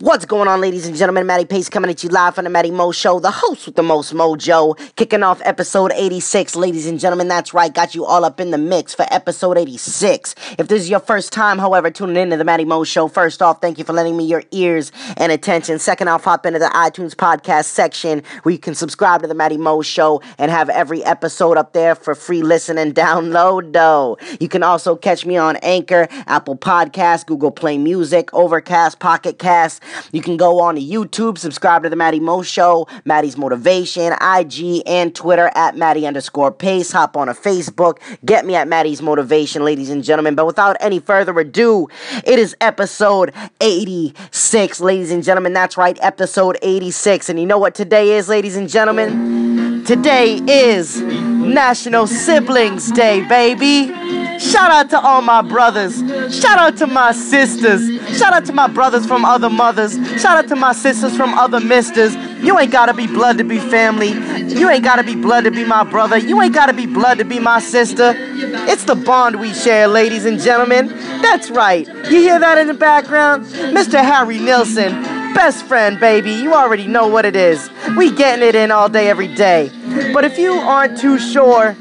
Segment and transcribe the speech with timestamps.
[0.00, 1.26] What's going on, ladies and gentlemen?
[1.26, 3.82] Matty Pace coming at you live from the Matty Mo Show, the host with the
[3.82, 4.78] most mojo.
[4.94, 7.26] Kicking off episode 86, ladies and gentlemen.
[7.26, 10.36] That's right, got you all up in the mix for episode 86.
[10.56, 13.42] If this is your first time, however, tuning in to the Matty Mo Show, first
[13.42, 15.80] off, thank you for lending me your ears and attention.
[15.80, 19.56] Second off, hop into the iTunes podcast section where you can subscribe to the Matty
[19.56, 24.16] Mo Show and have every episode up there for free listen and download, though.
[24.38, 29.82] You can also catch me on Anchor, Apple Podcasts, Google Play Music, Overcast, Pocket Cast.
[30.12, 34.82] You can go on to YouTube, subscribe to the Matty Mo Show, Matty's Motivation, IG,
[34.86, 36.92] and Twitter at Matty underscore Pace.
[36.92, 40.34] Hop on a Facebook, get me at Matty's Motivation, ladies and gentlemen.
[40.34, 41.88] But without any further ado,
[42.24, 45.52] it is episode 86, ladies and gentlemen.
[45.52, 47.28] That's right, episode 86.
[47.28, 49.84] And you know what today is, ladies and gentlemen?
[49.84, 53.97] Today is National Siblings Day, baby.
[54.38, 55.98] Shout out to all my brothers.
[56.34, 57.88] Shout out to my sisters.
[58.18, 59.94] Shout out to my brothers from other mothers.
[60.20, 62.14] Shout out to my sisters from other misters.
[62.42, 64.10] You ain't gotta be blood to be family.
[64.10, 66.16] You ain't gotta be blood to be my brother.
[66.18, 68.14] You ain't gotta be blood to be my sister.
[68.16, 70.88] It's the bond we share, ladies and gentlemen.
[71.20, 71.86] That's right.
[71.86, 73.46] You hear that in the background?
[73.46, 74.02] Mr.
[74.02, 74.94] Harry Nilsson,
[75.34, 76.30] best friend, baby.
[76.30, 77.70] You already know what it is.
[77.96, 79.70] We getting it in all day, every day.
[80.12, 81.72] But if you aren't too sure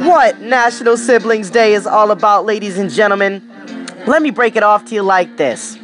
[0.00, 3.42] what National Siblings Day is all about, ladies and gentlemen,
[4.06, 5.78] let me break it off to you like this.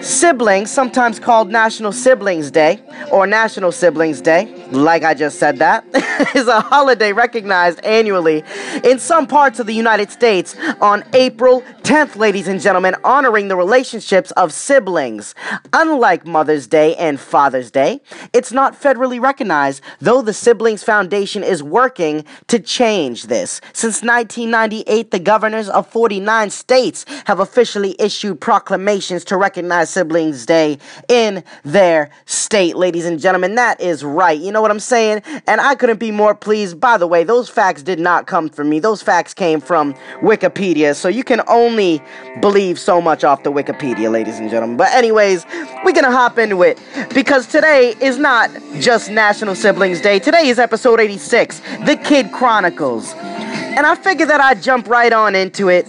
[0.00, 5.84] Siblings, sometimes called National Siblings Day or National Siblings Day, like I just said that,
[6.34, 8.44] is a holiday recognized annually
[8.84, 13.56] in some parts of the United States on April 10th, ladies and gentlemen, honoring the
[13.56, 15.34] relationships of siblings.
[15.72, 18.00] Unlike Mother's Day and Father's Day,
[18.32, 23.60] it's not federally recognized, though the Siblings Foundation is working to change this.
[23.72, 30.78] Since 1998, the governors of 49 states have officially issued proclamations to recognize Siblings Day
[31.08, 33.54] in their state, ladies and gentlemen.
[33.54, 34.38] That is right.
[34.38, 35.22] You know what I'm saying?
[35.46, 36.80] And I couldn't be more pleased.
[36.80, 40.94] By the way, those facts did not come from me, those facts came from Wikipedia.
[40.94, 42.02] So you can only
[42.40, 44.76] believe so much off the Wikipedia, ladies and gentlemen.
[44.76, 45.46] But, anyways,
[45.84, 46.78] we're gonna hop into it
[47.14, 50.18] because today is not just National Siblings Day.
[50.18, 53.14] Today is episode 86, The Kid Chronicles.
[53.14, 55.86] And I figured that I'd jump right on into it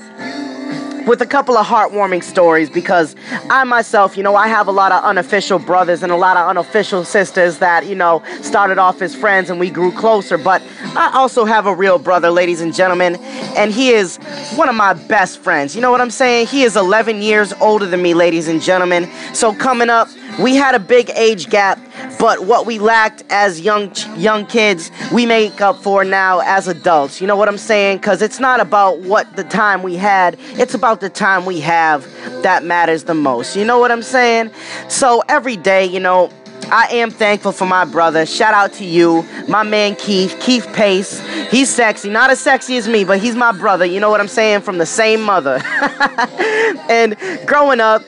[1.09, 3.15] with a couple of heartwarming stories because
[3.49, 6.47] I myself, you know, I have a lot of unofficial brothers and a lot of
[6.47, 10.37] unofficial sisters that, you know, started off as friends and we grew closer.
[10.37, 10.61] But
[10.95, 13.15] I also have a real brother, ladies and gentlemen,
[13.57, 14.17] and he is
[14.53, 15.75] one of my best friends.
[15.75, 16.45] You know what I'm saying?
[16.45, 19.09] He is 11 years older than me, ladies and gentlemen.
[19.33, 20.09] So coming up,
[20.39, 21.79] we had a big age gap,
[22.19, 27.21] but what we lacked as young young kids, we make up for now as adults.
[27.21, 27.99] You know what I'm saying?
[27.99, 32.07] Cuz it's not about what the time we had, it's about the time we have
[32.43, 33.55] that matters the most.
[33.55, 34.51] You know what I'm saying?
[34.87, 36.29] So every day, you know,
[36.71, 38.25] I am thankful for my brother.
[38.25, 41.19] Shout out to you, my man Keith, Keith Pace.
[41.49, 43.85] He's sexy, not as sexy as me, but he's my brother.
[43.85, 44.61] You know what I'm saying?
[44.61, 45.61] From the same mother.
[46.89, 47.17] and
[47.47, 48.03] growing up,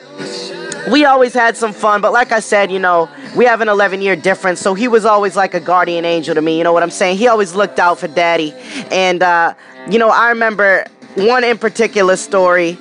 [0.90, 4.02] we always had some fun, but like I said, you know, we have an 11
[4.02, 6.58] year difference, so he was always like a guardian angel to me.
[6.58, 7.18] You know what I'm saying?
[7.18, 8.52] He always looked out for daddy.
[8.90, 9.54] And, uh,
[9.90, 10.84] you know, I remember
[11.14, 12.78] one in particular story.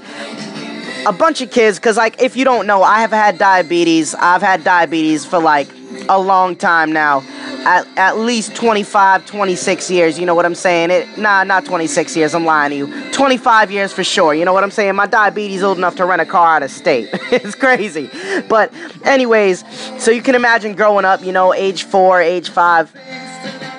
[1.06, 4.14] A bunch of kids, because, like, if you don't know, I have had diabetes.
[4.14, 5.68] I've had diabetes for like
[6.10, 7.24] a long time now
[7.66, 10.20] at, at least 25, 26 years.
[10.20, 10.92] You know what I'm saying?
[10.92, 12.34] It, nah, not 26 years.
[12.34, 13.12] I'm lying to you.
[13.12, 14.34] 25 years for sure.
[14.34, 14.96] You know what I'm saying?
[14.96, 17.10] My diabetes old enough to rent a car out of state.
[17.14, 18.10] it's crazy.
[18.50, 18.74] But
[19.04, 19.64] anyways,
[20.04, 22.94] so you can imagine growing up, you know, age four, age five.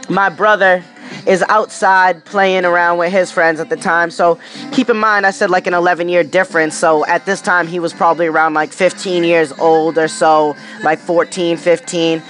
[0.09, 0.85] My brother
[1.27, 4.11] is outside playing around with his friends at the time.
[4.11, 4.39] So
[4.73, 6.77] keep in mind, I said like an 11 year difference.
[6.77, 10.99] So at this time, he was probably around like 15 years old or so, like
[10.99, 12.23] 14, 15.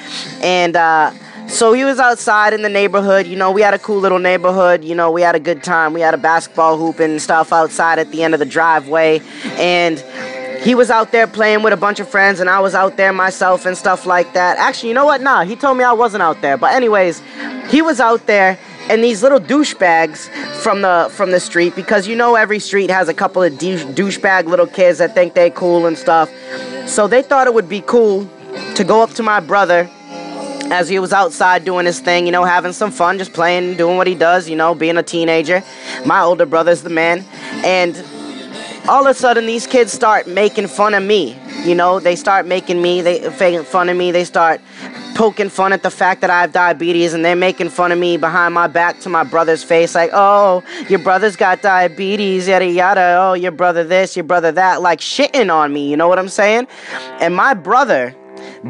[0.42, 1.12] And, uh,
[1.52, 3.26] so he was outside in the neighborhood.
[3.26, 4.82] You know, we had a cool little neighborhood.
[4.82, 5.92] You know, we had a good time.
[5.92, 9.20] We had a basketball hoop and stuff outside at the end of the driveway.
[9.58, 10.02] And
[10.62, 13.12] he was out there playing with a bunch of friends, and I was out there
[13.12, 14.56] myself and stuff like that.
[14.56, 15.20] Actually, you know what?
[15.20, 16.56] Nah, he told me I wasn't out there.
[16.56, 17.22] But, anyways,
[17.68, 18.58] he was out there.
[18.88, 20.28] And these little douchebags
[20.62, 23.84] from the from the street, because you know every street has a couple of douche,
[23.84, 26.28] douchebag little kids that think they cool and stuff.
[26.86, 28.28] So they thought it would be cool
[28.74, 29.88] to go up to my brother
[30.70, 33.96] as he was outside doing his thing, you know, having some fun, just playing, doing
[33.96, 35.62] what he does, you know, being a teenager.
[36.06, 37.24] My older brother's the man.
[37.64, 37.96] And
[38.88, 41.38] all of a sudden, these kids start making fun of me.
[41.64, 44.10] You know, they start making me, they making fun of me.
[44.10, 44.60] They start
[45.14, 48.16] poking fun at the fact that I have diabetes, and they're making fun of me
[48.16, 53.18] behind my back to my brother's face, like, "Oh, your brother's got diabetes, yada yada.
[53.20, 55.88] Oh, your brother this, your brother that," like shitting on me.
[55.88, 56.66] You know what I'm saying?
[57.20, 58.14] And my brother,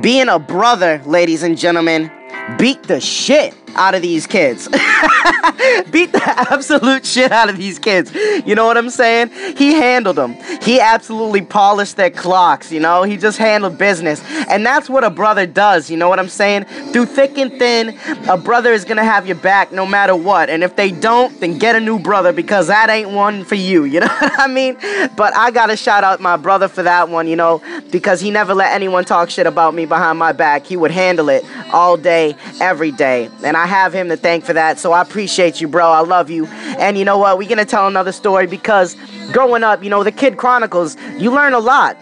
[0.00, 2.10] being a brother, ladies and gentlemen,
[2.58, 4.68] beat the shit out of these kids.
[5.90, 8.12] Beat the absolute shit out of these kids.
[8.46, 9.30] You know what I'm saying?
[9.56, 10.36] He handled them.
[10.62, 13.02] He absolutely polished their clocks, you know?
[13.02, 14.22] He just handled business.
[14.48, 16.64] And that's what a brother does, you know what I'm saying?
[16.92, 17.98] Through thick and thin,
[18.28, 20.50] a brother is gonna have your back no matter what.
[20.50, 23.84] And if they don't, then get a new brother because that ain't one for you,
[23.84, 24.76] you know what I mean?
[25.16, 28.54] But I gotta shout out my brother for that one, you know, because he never
[28.54, 30.66] let anyone talk shit about me behind my back.
[30.66, 33.28] He would handle it all day, every day.
[33.44, 34.80] And I I have him to thank for that.
[34.80, 35.88] So I appreciate you, bro.
[35.88, 36.46] I love you.
[36.46, 37.38] And you know what?
[37.38, 38.96] We're going to tell another story because
[39.30, 41.96] growing up, you know, the Kid Chronicles, you learn a lot.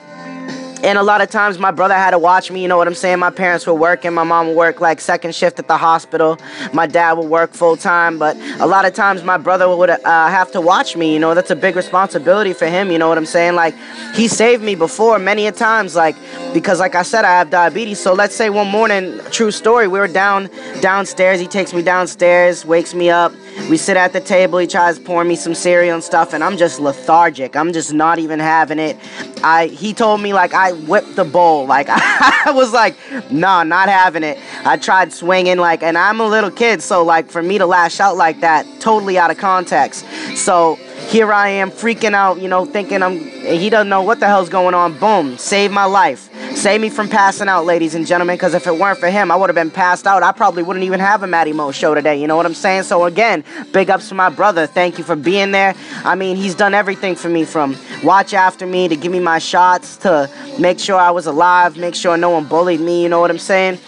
[0.82, 2.94] And a lot of times my brother had to watch me, you know what I'm
[2.94, 3.18] saying?
[3.18, 6.38] My parents were working, my mom would work like second shift at the hospital,
[6.72, 10.00] my dad would work full time, but a lot of times my brother would uh,
[10.04, 13.18] have to watch me, you know, that's a big responsibility for him, you know what
[13.18, 13.56] I'm saying?
[13.56, 13.74] Like,
[14.14, 16.16] he saved me before many a times, like,
[16.54, 18.00] because like I said, I have diabetes.
[18.00, 20.48] So let's say one morning, true story, we were down
[20.80, 23.32] downstairs, he takes me downstairs, wakes me up,
[23.68, 26.42] we sit at the table, he tries to pour me some cereal and stuff, and
[26.42, 27.56] I'm just lethargic.
[27.56, 28.96] I'm just not even having it.
[29.42, 31.60] I he told me like I whipped the bowl.
[31.70, 32.96] Like I was like,
[33.30, 34.38] nah, not having it.
[34.64, 38.00] I tried swinging like, and I'm a little kid, so like for me to lash
[38.00, 40.04] out like that, totally out of context.
[40.36, 40.74] So
[41.08, 44.48] here I am freaking out, you know, thinking I'm he doesn't know what the hell's
[44.48, 44.98] going on.
[44.98, 46.29] Boom, save my life.
[46.60, 49.36] Save me from passing out, ladies and gentlemen, because if it weren't for him, I
[49.36, 50.22] would have been passed out.
[50.22, 52.20] I probably wouldn't even have a Matty Mo show today.
[52.20, 52.82] You know what I'm saying?
[52.82, 54.66] So again, big ups to my brother.
[54.66, 55.74] Thank you for being there.
[56.04, 59.38] I mean, he's done everything for me from watch after me to give me my
[59.38, 63.04] shots to make sure I was alive, make sure no one bullied me.
[63.04, 63.78] You know what I'm saying?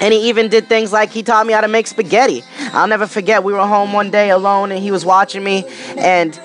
[0.00, 2.44] And he even did things like he taught me how to make spaghetti.
[2.74, 5.64] I'll never forget, we were home one day alone and he was watching me
[5.96, 6.40] and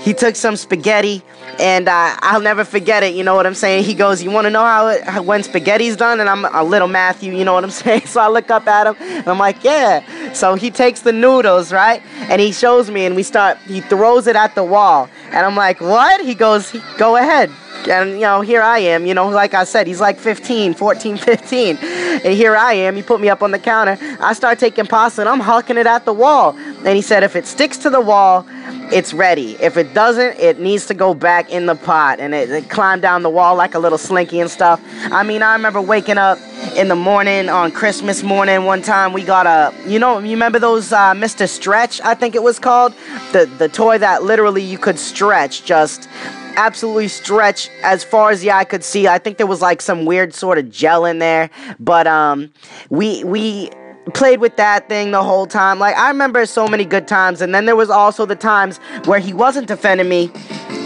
[0.00, 1.22] he took some spaghetti
[1.58, 3.14] and uh, I'll never forget it.
[3.14, 3.84] You know what I'm saying?
[3.84, 6.64] He goes, "You want to know how, it, how, when spaghetti's done?" And I'm a
[6.64, 7.34] little Matthew.
[7.34, 8.06] You know what I'm saying?
[8.06, 11.72] So I look up at him and I'm like, "Yeah." So he takes the noodles,
[11.72, 12.02] right?
[12.30, 13.58] And he shows me, and we start.
[13.66, 17.50] He throws it at the wall, and I'm like, "What?" He goes, "Go ahead."
[17.88, 21.16] And, you know, here I am, you know, like I said, he's like 15, 14,
[21.18, 21.76] 15.
[21.76, 23.98] And here I am, he put me up on the counter.
[24.20, 26.56] I start taking pasta and I'm hucking it at the wall.
[26.56, 28.46] And he said, if it sticks to the wall,
[28.92, 29.52] it's ready.
[29.60, 32.20] If it doesn't, it needs to go back in the pot.
[32.20, 34.80] And it, it climbed down the wall like a little slinky and stuff.
[35.12, 36.38] I mean, I remember waking up
[36.76, 39.12] in the morning on Christmas morning one time.
[39.12, 41.48] We got a, you know, you remember those uh, Mr.
[41.48, 42.94] Stretch, I think it was called?
[43.32, 46.08] The, the toy that literally you could stretch just
[46.56, 49.06] absolutely stretch as far as the eye could see.
[49.08, 52.52] I think there was like some weird sort of gel in there, but um,
[52.90, 53.70] we we
[54.14, 55.78] played with that thing the whole time.
[55.78, 59.18] Like I remember so many good times, and then there was also the times where
[59.18, 60.30] he wasn't defending me.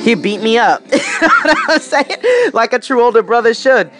[0.02, 0.82] He beat me up.
[0.93, 2.16] you know I'm saying?
[2.52, 3.90] Like a true older brother should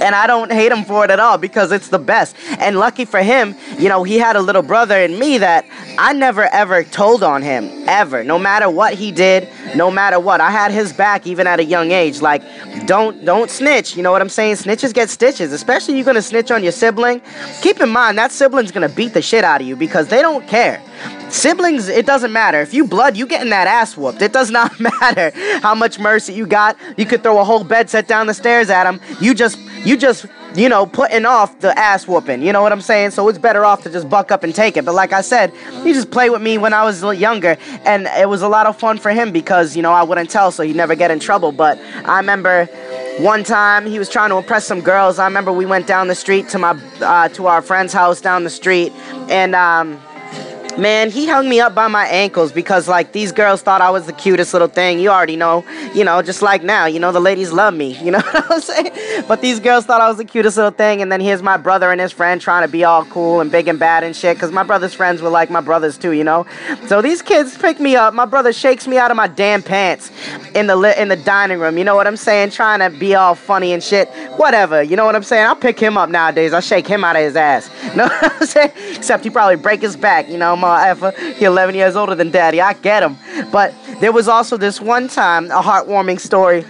[0.00, 2.36] and I don't hate him for it at all because it's the best.
[2.58, 5.64] And lucky for him, you know, he had a little brother in me that
[5.98, 8.24] I never ever told on him ever.
[8.24, 11.64] No matter what he did, no matter what, I had his back even at a
[11.64, 12.20] young age.
[12.20, 12.42] Like,
[12.86, 13.96] don't don't snitch.
[13.96, 14.56] You know what I'm saying?
[14.56, 15.52] Snitches get stitches.
[15.52, 17.20] Especially you're gonna snitch on your sibling.
[17.62, 20.46] Keep in mind that sibling's gonna beat the shit out of you because they don't
[20.46, 20.82] care.
[21.30, 22.60] Siblings, it doesn't matter.
[22.60, 24.22] If you blood, you getting that ass whooped.
[24.22, 26.76] It does not matter how much mercy you got.
[26.96, 29.00] You could throw a whole bed set down the stairs at him.
[29.20, 32.42] You just, you just, you know, putting off the ass whooping.
[32.42, 33.10] You know what I'm saying?
[33.10, 34.84] So it's better off to just buck up and take it.
[34.84, 38.28] But like I said, he just played with me when I was younger, and it
[38.28, 40.76] was a lot of fun for him because you know I wouldn't tell, so he'd
[40.76, 41.52] never get in trouble.
[41.52, 42.66] But I remember
[43.18, 45.18] one time he was trying to impress some girls.
[45.18, 48.44] I remember we went down the street to my uh, to our friend's house down
[48.44, 48.92] the street,
[49.28, 50.00] and um
[50.78, 54.06] Man, he hung me up by my ankles because, like, these girls thought I was
[54.06, 55.00] the cutest little thing.
[55.00, 58.12] You already know, you know, just like now, you know, the ladies love me, you
[58.12, 59.24] know what I'm saying?
[59.26, 61.90] But these girls thought I was the cutest little thing, and then here's my brother
[61.90, 64.52] and his friend trying to be all cool and big and bad and shit, because
[64.52, 66.46] my brother's friends were like my brothers too, you know?
[66.86, 68.14] So these kids pick me up.
[68.14, 70.12] My brother shakes me out of my damn pants
[70.54, 72.50] in the li- in the dining room, you know what I'm saying?
[72.50, 74.08] Trying to be all funny and shit.
[74.36, 75.44] Whatever, you know what I'm saying?
[75.44, 76.52] I'll pick him up nowadays.
[76.52, 77.68] I'll shake him out of his ass.
[77.88, 78.72] You know what I'm saying?
[78.94, 81.12] Except he probably break his back, you know, effer.
[81.34, 82.60] He 11 years older than daddy.
[82.60, 83.16] I get him.
[83.50, 86.64] But there was also this one time, a heartwarming story.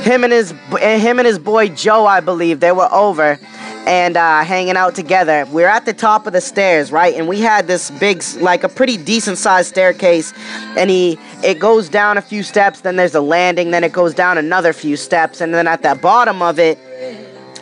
[0.00, 3.38] him and his him and his boy Joe, I believe, they were over
[3.86, 5.46] and uh, hanging out together.
[5.52, 7.14] We are at the top of the stairs, right?
[7.14, 10.34] And we had this big, like a pretty decent sized staircase,
[10.76, 14.12] and he it goes down a few steps, then there's a landing, then it goes
[14.12, 16.78] down another few steps, and then at the bottom of it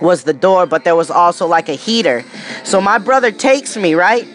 [0.00, 2.24] was the door, but there was also like a heater.
[2.64, 4.26] So my brother takes me, right?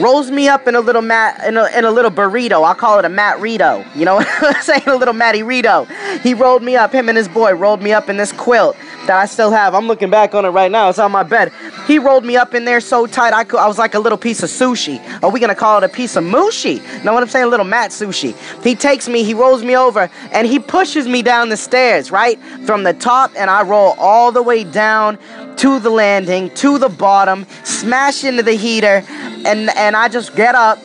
[0.00, 2.64] Rolls me up in a little mat in a, in a little burrito.
[2.64, 3.84] I call it a Matt Rito.
[3.94, 4.82] You know what I'm saying?
[4.86, 5.84] A little Matty Rito.
[6.22, 6.92] He rolled me up.
[6.92, 8.76] Him and his boy rolled me up in this quilt
[9.10, 9.74] that I still have.
[9.74, 10.88] I'm looking back on it right now.
[10.88, 11.52] It's on my bed.
[11.88, 13.58] He rolled me up in there so tight I could.
[13.58, 15.00] I was like a little piece of sushi.
[15.20, 16.80] Are we gonna call it a piece of mushi?
[17.02, 17.46] Know what I'm saying?
[17.46, 18.36] A little mat sushi.
[18.62, 19.24] He takes me.
[19.24, 23.32] He rolls me over and he pushes me down the stairs right from the top,
[23.36, 25.18] and I roll all the way down
[25.56, 29.02] to the landing, to the bottom, smash into the heater,
[29.44, 30.78] and and I just get up,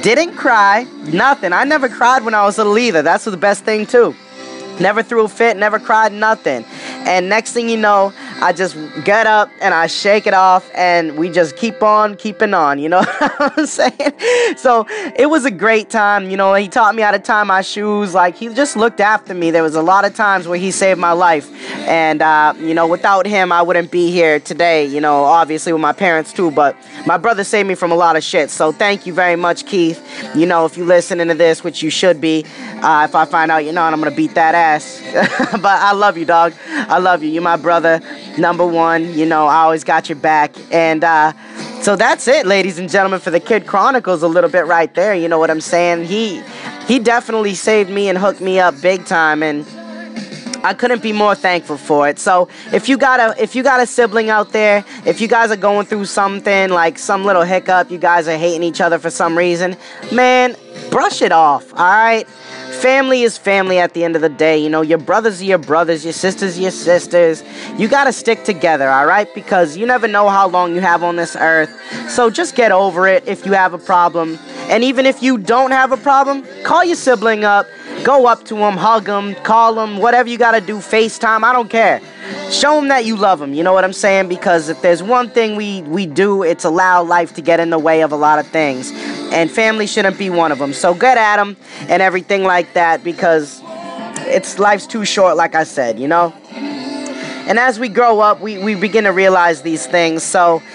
[0.00, 1.52] didn't cry, nothing.
[1.52, 3.02] I never cried when I was little either.
[3.02, 4.14] That's the best thing too.
[4.80, 6.64] Never threw a fit, never cried, nothing.
[7.06, 11.16] And next thing you know, I just get up and I shake it off and
[11.16, 14.12] we just keep on keeping on, you know what I'm saying?
[14.56, 17.62] So it was a great time, you know, he taught me how to tie my
[17.62, 19.50] shoes, like he just looked after me.
[19.50, 21.50] There was a lot of times where he saved my life.
[21.88, 25.82] And, uh, you know, without him, I wouldn't be here today, you know, obviously with
[25.82, 26.76] my parents too, but
[27.06, 28.50] my brother saved me from a lot of shit.
[28.50, 30.02] So thank you very much, Keith.
[30.34, 32.44] You know, if you're listening to this, which you should be,
[32.82, 35.02] uh, if I find out you're not, I'm to beat that ass.
[35.52, 36.52] but I love you, dog.
[36.68, 37.30] I love you.
[37.30, 38.00] You're my brother
[38.38, 39.12] number one.
[39.14, 40.54] You know, I always got your back.
[40.72, 41.32] And uh,
[41.82, 45.14] so that's it, ladies and gentlemen, for the Kid Chronicles a little bit right there.
[45.14, 46.06] You know what I'm saying?
[46.06, 46.42] He
[46.86, 49.66] he definitely saved me and hooked me up big time and
[50.64, 52.18] I couldn't be more thankful for it.
[52.18, 55.52] So if you got a if you got a sibling out there, if you guys
[55.52, 59.10] are going through something like some little hiccup, you guys are hating each other for
[59.10, 59.76] some reason,
[60.12, 60.56] man,
[60.90, 61.72] brush it off.
[61.74, 62.26] All right.
[62.80, 64.58] Family is family at the end of the day.
[64.58, 67.42] You know, your brothers are your brothers, your sisters are your sisters.
[67.78, 69.32] You got to stick together, all right?
[69.34, 71.70] Because you never know how long you have on this earth.
[72.10, 74.38] So just get over it if you have a problem.
[74.68, 77.66] And even if you don't have a problem, call your sibling up,
[78.06, 81.52] go up to him, hug him, call him, whatever you got to do, FaceTime, I
[81.52, 82.00] don't care.
[82.52, 84.28] Show him that you love him, you know what I'm saying?
[84.28, 87.80] Because if there's one thing we, we do, it's allow life to get in the
[87.80, 88.92] way of a lot of things
[89.32, 90.72] and family shouldn't be one of them.
[90.72, 91.56] So get at them
[91.88, 93.60] and everything like that because
[94.28, 96.32] it's life's too short, like I said, you know.
[96.52, 100.22] And as we grow up, we, we begin to realize these things.
[100.22, 100.62] So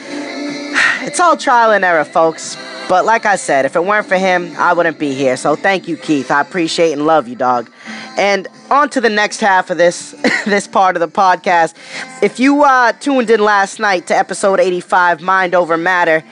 [0.99, 2.57] it's all trial and error, folks.
[2.89, 5.37] But like I said, if it weren't for him, I wouldn't be here.
[5.37, 6.29] So thank you, Keith.
[6.29, 7.71] I appreciate and love you, dog.
[8.17, 10.13] And on to the next half of this
[10.45, 11.75] this part of the podcast.
[12.21, 16.23] If you uh, tuned in last night to episode 85, Mind Over Matter,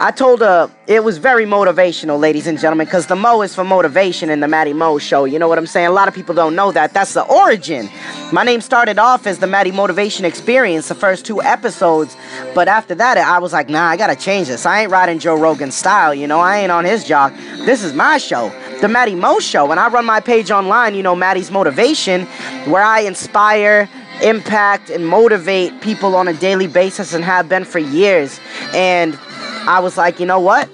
[0.00, 3.64] I told her it was very motivational, ladies and gentlemen, because the Mo is for
[3.64, 5.24] motivation in the Matty Mo show.
[5.24, 5.86] You know what I'm saying?
[5.86, 6.94] A lot of people don't know that.
[6.94, 7.90] That's the origin.
[8.32, 12.16] My name started off as the Matty Motivation Experience, the first two episodes,
[12.54, 14.64] but after that, I was like, nah, I gotta change this.
[14.64, 17.34] I ain't riding Joe Rogan style, you know, I ain't on his jock.
[17.66, 19.70] This is my show the Matty Mo Show.
[19.70, 22.26] And I run my page online, you know, Matty's Motivation,
[22.66, 23.88] where I inspire,
[24.22, 28.40] impact, and motivate people on a daily basis and have been for years.
[28.72, 29.18] And
[29.66, 30.68] I was like, you know what?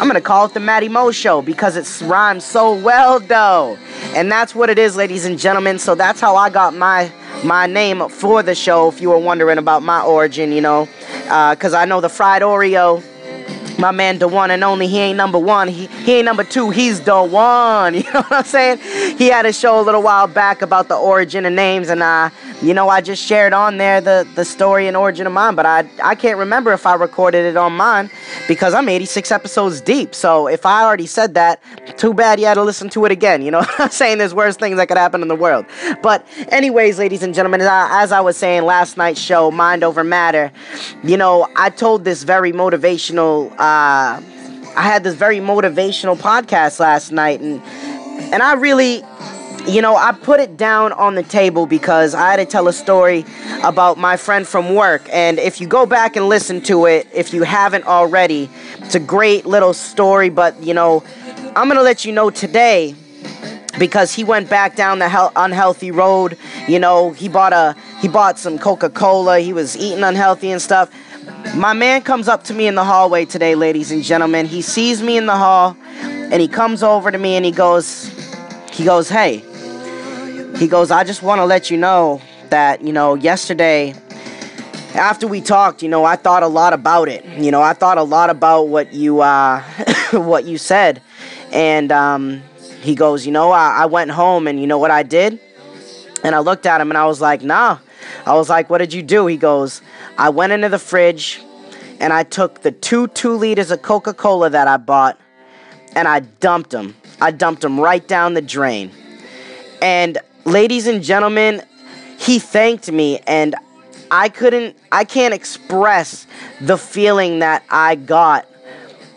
[0.00, 3.78] I'm gonna call it the Matty Mo Show because it rhymes so well, though.
[4.14, 5.78] And that's what it is, ladies and gentlemen.
[5.78, 7.12] So that's how I got my
[7.44, 8.88] my name for the show.
[8.88, 10.88] If you were wondering about my origin, you know,
[11.24, 13.02] because uh, I know the fried Oreo
[13.78, 15.68] my man, the one and only, he ain't number one.
[15.68, 16.70] He, he ain't number two.
[16.70, 17.94] He's the one.
[18.04, 18.78] You know what I'm saying?
[19.16, 22.30] He had a show a little while back about the origin of names, and uh,
[22.64, 25.66] you know, I just shared on there the, the story and origin of mine, but
[25.66, 28.10] I I can't remember if I recorded it on mine
[28.48, 30.14] because I'm 86 episodes deep.
[30.14, 31.60] So if I already said that,
[31.98, 33.42] too bad you had to listen to it again.
[33.42, 34.18] You know I'm saying?
[34.18, 35.66] There's worse things that could happen in the world.
[36.02, 39.84] But anyways, ladies and gentlemen, as I, as I was saying last night's show, Mind
[39.84, 40.50] Over Matter,
[41.02, 43.52] you know, I told this very motivational.
[43.52, 44.22] Uh,
[44.76, 47.62] I had this very motivational podcast last night, and
[48.32, 49.02] and I really
[49.66, 52.72] you know, I put it down on the table because I had to tell a
[52.72, 53.24] story
[53.62, 55.08] about my friend from work.
[55.10, 59.00] And if you go back and listen to it, if you haven't already, it's a
[59.00, 60.28] great little story.
[60.28, 61.02] But, you know,
[61.56, 62.94] I'm going to let you know today
[63.78, 66.36] because he went back down the he- unhealthy road.
[66.68, 69.40] You know, he bought a he bought some Coca-Cola.
[69.40, 70.90] He was eating unhealthy and stuff.
[71.54, 74.46] My man comes up to me in the hallway today, ladies and gentlemen.
[74.46, 78.10] He sees me in the hall and he comes over to me and he goes
[78.70, 79.44] he goes, "Hey,
[80.58, 82.20] he goes, I just want to let you know
[82.50, 83.94] that, you know, yesterday,
[84.94, 87.24] after we talked, you know, I thought a lot about it.
[87.38, 89.62] You know, I thought a lot about what you, uh,
[90.12, 91.02] what you said.
[91.52, 92.42] And, um,
[92.84, 95.40] he goes, you know, I, I went home and you know what I did?
[96.22, 97.78] And I looked at him and I was like, nah.
[98.26, 99.26] I was like, what did you do?
[99.26, 99.80] He goes,
[100.18, 101.40] I went into the fridge
[101.98, 105.18] and I took the two two liters of Coca Cola that I bought
[105.96, 106.94] and I dumped them.
[107.20, 108.90] I dumped them right down the drain.
[109.80, 111.62] And ladies and gentlemen,
[112.18, 113.54] he thanked me and
[114.10, 116.26] I couldn't I can't express
[116.60, 118.46] the feeling that I got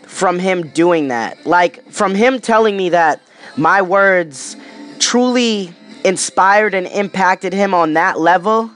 [0.02, 1.46] from him doing that.
[1.46, 3.20] Like from him telling me that
[3.56, 4.56] my words
[4.98, 5.72] truly
[6.04, 8.70] inspired and impacted him on that level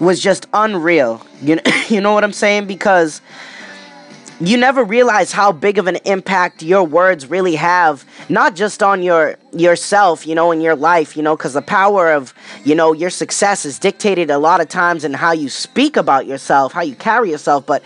[0.00, 1.24] was just unreal.
[1.40, 2.66] You know, you know what I'm saying?
[2.66, 3.20] Because
[4.40, 9.02] you never realize how big of an impact your words really have not just on
[9.02, 12.92] your yourself you know in your life you know because the power of you know
[12.92, 16.82] your success is dictated a lot of times in how you speak about yourself how
[16.82, 17.82] you carry yourself but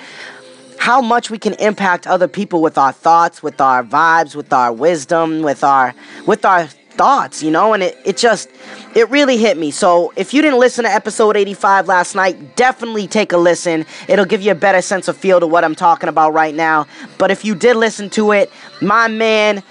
[0.79, 4.73] how much we can impact other people with our thoughts with our vibes with our
[4.73, 5.95] wisdom with our
[6.27, 6.69] with our
[7.01, 8.51] thoughts, you know, and it, it just,
[8.95, 9.71] it really hit me.
[9.71, 13.87] So if you didn't listen to episode 85 last night, definitely take a listen.
[14.07, 16.87] It'll give you a better sense of feel to what I'm talking about right now.
[17.17, 18.53] But if you did listen to it,
[18.83, 19.63] my man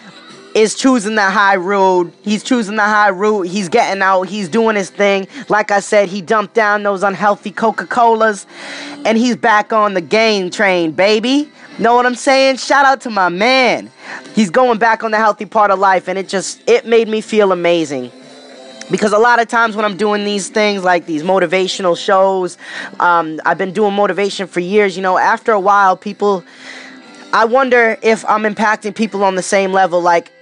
[0.56, 2.12] is choosing the high road.
[2.24, 3.44] He's choosing the high route.
[3.44, 4.24] He's getting out.
[4.24, 5.28] He's doing his thing.
[5.50, 8.48] Like I said, he dumped down those unhealthy Coca Colas
[9.06, 11.52] and he's back on the game train, baby.
[11.80, 12.58] Know what I'm saying?
[12.58, 13.90] Shout out to my man.
[14.36, 17.22] He's going back on the healthy part of life, and it just it made me
[17.22, 18.12] feel amazing.
[18.92, 22.58] Because a lot of times when I'm doing these things, like these motivational shows,
[23.00, 24.98] um, I've been doing motivation for years.
[24.98, 26.44] You know, after a while, people,
[27.32, 30.02] I wonder if I'm impacting people on the same level.
[30.02, 30.34] Like,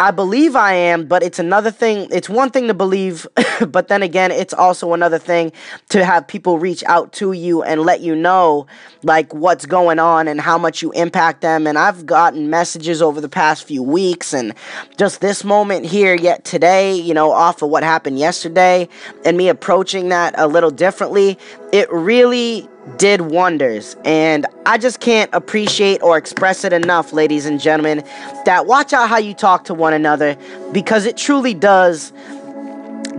[0.00, 2.08] I believe I am, but it's another thing.
[2.10, 3.26] It's one thing to believe,
[3.68, 5.52] but then again, it's also another thing
[5.90, 8.66] to have people reach out to you and let you know
[9.02, 11.66] like what's going on and how much you impact them.
[11.66, 14.54] And I've gotten messages over the past few weeks and
[14.96, 18.88] just this moment here yet today, you know, off of what happened yesterday
[19.26, 21.38] and me approaching that a little differently.
[21.72, 23.96] It really did wonders.
[24.04, 28.02] And I just can't appreciate or express it enough, ladies and gentlemen,
[28.44, 30.36] that watch out how you talk to one another
[30.72, 32.12] because it truly does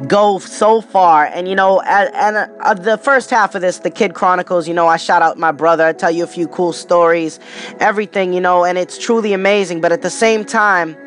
[0.07, 3.89] go so far and you know and, and uh, the first half of this the
[3.91, 6.73] kid chronicles you know i shout out my brother i tell you a few cool
[6.73, 7.39] stories
[7.79, 10.97] everything you know and it's truly amazing but at the same time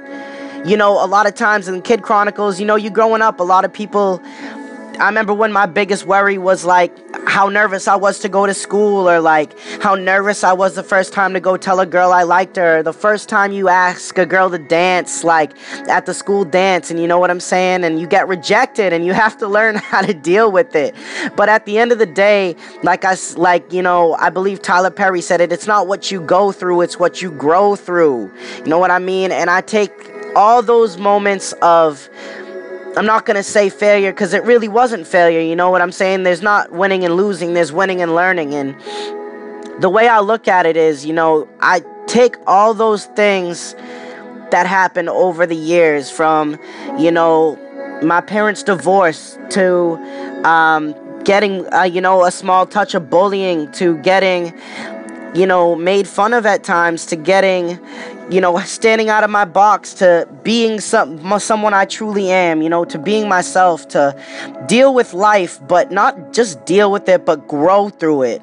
[0.64, 3.42] you know a lot of times in kid chronicles you know you growing up a
[3.42, 4.22] lot of people
[4.98, 6.92] I remember when my biggest worry was like
[7.26, 10.84] how nervous I was to go to school, or like how nervous I was the
[10.84, 14.16] first time to go tell a girl I liked her, the first time you ask
[14.18, 15.52] a girl to dance, like
[15.88, 19.04] at the school dance, and you know what I'm saying, and you get rejected, and
[19.04, 20.94] you have to learn how to deal with it.
[21.34, 22.54] But at the end of the day,
[22.84, 25.52] like I like you know, I believe Tyler Perry said it.
[25.52, 28.32] It's not what you go through; it's what you grow through.
[28.58, 29.32] You know what I mean?
[29.32, 29.92] And I take
[30.36, 32.08] all those moments of
[32.96, 35.40] I'm not going to say failure because it really wasn't failure.
[35.40, 36.22] You know what I'm saying?
[36.22, 38.54] There's not winning and losing, there's winning and learning.
[38.54, 38.80] And
[39.80, 43.74] the way I look at it is, you know, I take all those things
[44.52, 46.56] that happened over the years from,
[46.96, 47.58] you know,
[48.02, 49.96] my parents' divorce to
[50.44, 54.56] um, getting, uh, you know, a small touch of bullying to getting,
[55.34, 57.78] you know, made fun of at times to getting,
[58.30, 62.68] you know, standing out of my box to being some someone I truly am, you
[62.68, 64.16] know, to being myself, to
[64.66, 68.42] deal with life, but not just deal with it, but grow through it.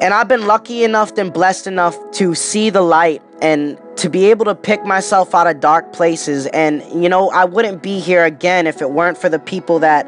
[0.00, 4.26] And I've been lucky enough and blessed enough to see the light and to be
[4.26, 6.46] able to pick myself out of dark places.
[6.46, 10.06] And, you know, I wouldn't be here again if it weren't for the people that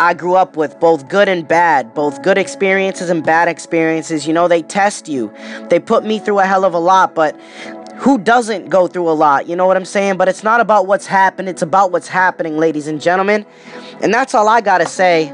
[0.00, 4.26] I grew up with, both good and bad, both good experiences and bad experiences.
[4.26, 5.32] You know, they test you.
[5.70, 7.38] They put me through a hell of a lot, but
[7.96, 9.48] who doesn't go through a lot?
[9.48, 10.16] You know what I'm saying?
[10.16, 13.44] But it's not about what's happened, it's about what's happening, ladies and gentlemen.
[14.00, 15.32] And that's all I gotta say.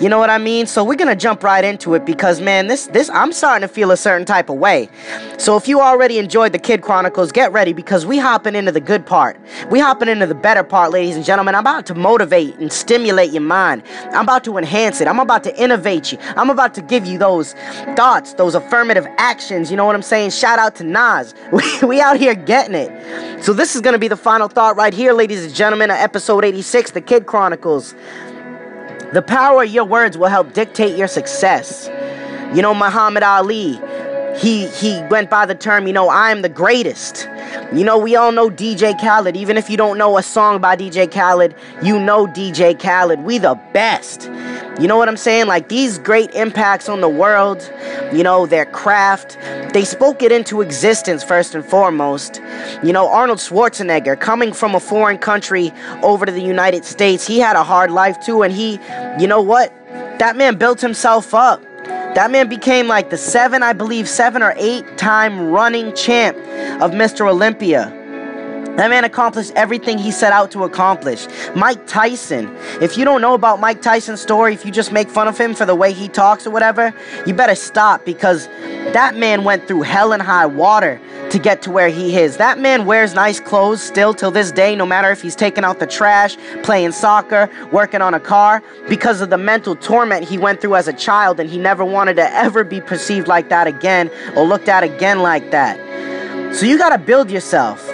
[0.00, 0.66] You know what I mean?
[0.66, 3.90] So we're gonna jump right into it because man, this this I'm starting to feel
[3.90, 4.88] a certain type of way.
[5.36, 8.80] So if you already enjoyed the Kid Chronicles, get ready because we hopping into the
[8.80, 9.38] good part.
[9.70, 11.54] We hopping into the better part, ladies and gentlemen.
[11.54, 13.82] I'm about to motivate and stimulate your mind.
[14.12, 15.06] I'm about to enhance it.
[15.06, 16.18] I'm about to innovate you.
[16.34, 17.52] I'm about to give you those
[17.94, 19.70] thoughts, those affirmative actions.
[19.70, 20.30] You know what I'm saying?
[20.30, 21.34] Shout out to Nas.
[21.52, 23.44] We, we out here getting it.
[23.44, 26.44] So this is gonna be the final thought right here, ladies and gentlemen, of episode
[26.44, 27.94] 86, the Kid Chronicles.
[29.12, 31.88] The power of your words will help dictate your success.
[32.54, 33.80] You know, Muhammad Ali,
[34.38, 37.28] he he went by the term, you know, I am the greatest.
[37.72, 39.36] You know, we all know DJ Khaled.
[39.36, 43.20] Even if you don't know a song by DJ Khaled, you know DJ Khaled.
[43.20, 44.30] We the best.
[44.80, 45.46] You know what I'm saying?
[45.46, 47.70] Like these great impacts on the world,
[48.12, 49.36] you know, their craft,
[49.74, 52.40] they spoke it into existence first and foremost.
[52.82, 57.38] You know, Arnold Schwarzenegger coming from a foreign country over to the United States, he
[57.38, 58.78] had a hard life too, and he,
[59.18, 59.72] you know what?
[60.18, 61.62] That man built himself up.
[62.14, 66.36] That man became like the seven, I believe, seven or eight time running champ
[66.82, 67.30] of Mr.
[67.30, 67.96] Olympia.
[68.76, 71.26] That man accomplished everything he set out to accomplish.
[71.54, 72.54] Mike Tyson.
[72.80, 75.54] If you don't know about Mike Tyson's story, if you just make fun of him
[75.54, 76.94] for the way he talks or whatever,
[77.26, 78.46] you better stop because
[78.94, 80.98] that man went through hell and high water
[81.30, 82.38] to get to where he is.
[82.38, 85.78] That man wears nice clothes still till this day, no matter if he's taking out
[85.78, 90.60] the trash, playing soccer, working on a car, because of the mental torment he went
[90.60, 94.10] through as a child, and he never wanted to ever be perceived like that again
[94.36, 95.76] or looked at again like that.
[96.56, 97.89] So you gotta build yourself.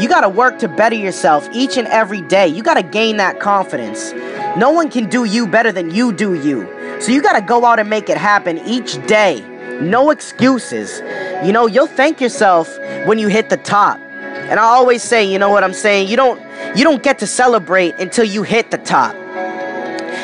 [0.00, 2.46] You gotta work to better yourself each and every day.
[2.46, 4.12] You gotta gain that confidence.
[4.56, 6.68] No one can do you better than you do you.
[7.00, 9.40] So you gotta go out and make it happen each day.
[9.80, 11.00] No excuses.
[11.44, 13.98] You know, you'll thank yourself when you hit the top.
[13.98, 16.08] And I always say, you know what I'm saying?
[16.08, 16.40] You don't
[16.76, 19.16] you don't get to celebrate until you hit the top.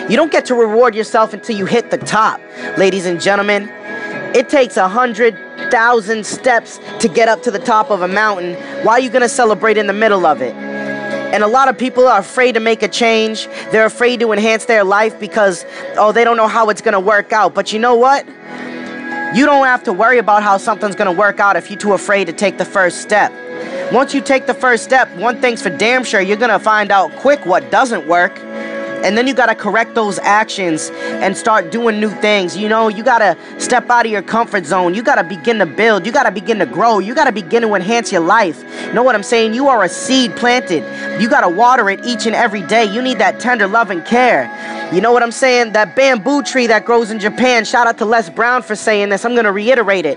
[0.08, 2.40] You don't get to reward yourself until you hit the top,
[2.78, 3.68] ladies and gentlemen.
[4.36, 5.36] It takes a hundred
[5.74, 8.54] thousand steps to get up to the top of a mountain.
[8.84, 10.54] Why are you gonna celebrate in the middle of it?
[10.54, 13.48] And a lot of people are afraid to make a change.
[13.72, 17.32] They're afraid to enhance their life because, oh, they don't know how it's gonna work
[17.32, 17.54] out.
[17.54, 18.24] But you know what?
[19.34, 22.26] You don't have to worry about how something's gonna work out if you're too afraid
[22.26, 23.32] to take the first step.
[23.92, 27.10] Once you take the first step, one thing's for damn sure, you're gonna find out
[27.16, 28.38] quick what doesn't work.
[29.04, 32.56] And then you gotta correct those actions and start doing new things.
[32.56, 34.94] You know, you gotta step out of your comfort zone.
[34.94, 36.06] You gotta begin to build.
[36.06, 37.00] You gotta begin to grow.
[37.00, 38.64] You gotta begin to enhance your life.
[38.94, 39.52] Know what I'm saying?
[39.52, 40.82] You are a seed planted.
[41.20, 42.84] You gotta water it each and every day.
[42.84, 44.48] You need that tender love and care.
[44.94, 45.72] You know what I'm saying?
[45.72, 47.64] That bamboo tree that grows in Japan.
[47.64, 49.24] Shout out to Les Brown for saying this.
[49.24, 50.16] I'm gonna reiterate it.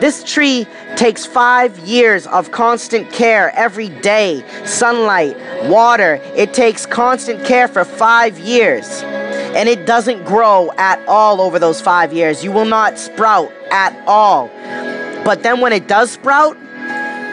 [0.00, 5.36] This tree takes five years of constant care every day sunlight,
[5.68, 6.20] water.
[6.36, 9.02] It takes constant care for five years.
[9.02, 12.44] And it doesn't grow at all over those five years.
[12.44, 14.46] You will not sprout at all.
[15.24, 16.56] But then when it does sprout,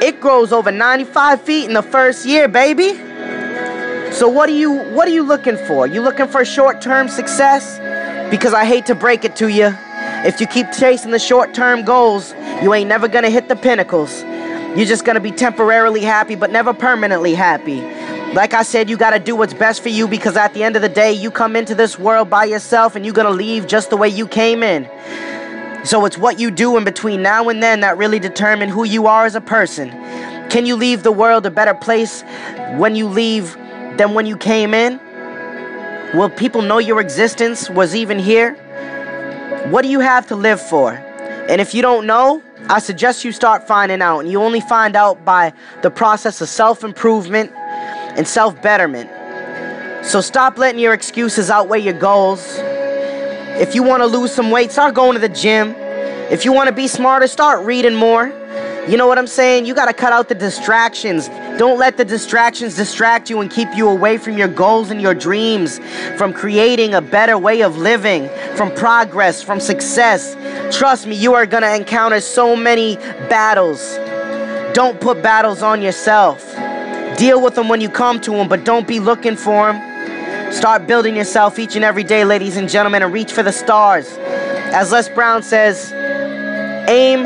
[0.02, 3.09] it grows over 95 feet in the first year, baby.
[4.20, 5.88] So what are you what are you looking for?
[5.88, 7.80] You looking for short-term success?
[8.30, 9.74] Because I hate to break it to you,
[10.26, 14.22] if you keep chasing the short-term goals, you ain't never gonna hit the pinnacles.
[14.76, 17.80] You're just gonna be temporarily happy, but never permanently happy.
[18.34, 20.82] Like I said, you gotta do what's best for you because at the end of
[20.82, 23.96] the day, you come into this world by yourself and you're gonna leave just the
[23.96, 24.84] way you came in.
[25.86, 29.08] So it's what you do in between now and then that really determine who you
[29.08, 29.92] are as a person.
[30.50, 32.24] Can you leave the world a better place
[32.76, 33.56] when you leave
[34.00, 35.00] than when you came in?
[36.16, 38.54] Will people know your existence was even here?
[39.70, 40.94] What do you have to live for?
[40.94, 44.22] And if you don't know, I suggest you start finding out.
[44.22, 49.10] And you only find out by the process of self improvement and self betterment.
[50.06, 52.56] So stop letting your excuses outweigh your goals.
[53.60, 55.76] If you want to lose some weight, start going to the gym.
[56.32, 58.28] If you want to be smarter, start reading more.
[58.88, 59.66] You know what I'm saying?
[59.66, 61.28] You got to cut out the distractions.
[61.60, 65.14] Don't let the distractions distract you and keep you away from your goals and your
[65.14, 65.80] dreams,
[66.18, 70.36] from creating a better way of living, from progress, from success.
[70.76, 72.96] Trust me, you are going to encounter so many
[73.28, 73.98] battles.
[74.74, 76.56] Don't put battles on yourself.
[77.18, 80.54] Deal with them when you come to them, but don't be looking for them.
[80.54, 84.08] Start building yourself each and every day, ladies and gentlemen, and reach for the stars.
[84.72, 85.92] As Les Brown says,
[86.88, 87.24] aim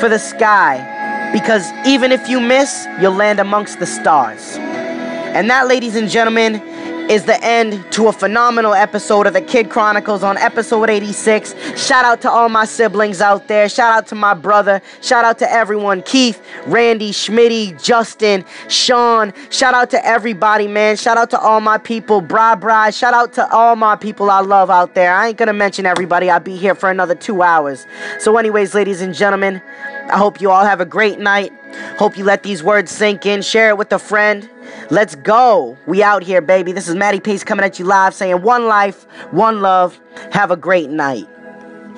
[0.00, 4.56] for the sky because even if you miss, you'll land amongst the stars.
[4.56, 6.62] And that, ladies and gentlemen,
[7.08, 11.54] is the end to a phenomenal episode of the Kid Chronicles on episode 86.
[11.80, 13.68] Shout out to all my siblings out there.
[13.68, 14.82] Shout out to my brother.
[15.02, 19.32] Shout out to everyone Keith, Randy, Schmitty, Justin, Sean.
[19.50, 20.96] Shout out to everybody, man.
[20.96, 22.20] Shout out to all my people.
[22.20, 22.90] Bri Bri.
[22.90, 25.14] Shout out to all my people I love out there.
[25.14, 26.28] I ain't gonna mention everybody.
[26.28, 27.86] I'll be here for another two hours.
[28.18, 29.62] So, anyways, ladies and gentlemen,
[30.10, 31.52] I hope you all have a great night.
[31.98, 33.42] Hope you let these words sink in.
[33.42, 34.48] Share it with a friend.
[34.90, 35.76] Let's go.
[35.86, 36.72] We out here, baby.
[36.72, 40.00] This is Matty Pace coming at you live saying one life, one love.
[40.30, 41.28] Have a great night.